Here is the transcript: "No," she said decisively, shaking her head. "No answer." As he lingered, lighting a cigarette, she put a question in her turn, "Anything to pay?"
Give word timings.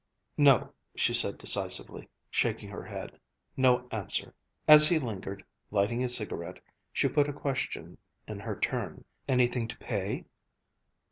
"No," 0.39 0.73
she 0.95 1.13
said 1.13 1.37
decisively, 1.37 2.09
shaking 2.31 2.69
her 2.69 2.81
head. 2.83 3.19
"No 3.55 3.87
answer." 3.91 4.33
As 4.67 4.87
he 4.89 4.97
lingered, 4.97 5.45
lighting 5.69 6.03
a 6.03 6.09
cigarette, 6.09 6.57
she 6.91 7.07
put 7.07 7.29
a 7.29 7.33
question 7.33 7.99
in 8.27 8.39
her 8.39 8.59
turn, 8.59 9.05
"Anything 9.27 9.67
to 9.67 9.77
pay?" 9.77 10.25